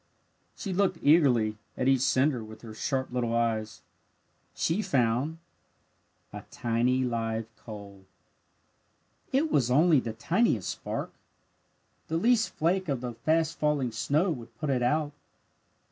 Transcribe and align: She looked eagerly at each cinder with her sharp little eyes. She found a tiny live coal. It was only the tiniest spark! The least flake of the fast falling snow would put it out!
She 0.55 0.73
looked 0.73 0.97
eagerly 1.03 1.59
at 1.77 1.87
each 1.87 2.01
cinder 2.01 2.43
with 2.43 2.63
her 2.63 2.73
sharp 2.73 3.11
little 3.11 3.35
eyes. 3.35 3.83
She 4.55 4.81
found 4.81 5.37
a 6.33 6.41
tiny 6.49 7.03
live 7.03 7.45
coal. 7.55 8.05
It 9.31 9.51
was 9.51 9.69
only 9.69 9.99
the 9.99 10.13
tiniest 10.13 10.69
spark! 10.69 11.13
The 12.07 12.17
least 12.17 12.49
flake 12.49 12.89
of 12.89 13.01
the 13.01 13.13
fast 13.13 13.59
falling 13.59 13.91
snow 13.91 14.31
would 14.31 14.57
put 14.57 14.71
it 14.71 14.81
out! 14.81 15.11